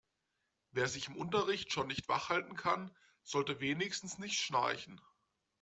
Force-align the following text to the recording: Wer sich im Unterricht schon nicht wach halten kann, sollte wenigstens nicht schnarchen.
Wer 0.71 0.87
sich 0.87 1.09
im 1.09 1.15
Unterricht 1.15 1.71
schon 1.71 1.85
nicht 1.85 2.09
wach 2.09 2.29
halten 2.29 2.55
kann, 2.55 2.89
sollte 3.23 3.59
wenigstens 3.59 4.17
nicht 4.17 4.39
schnarchen. 4.39 4.99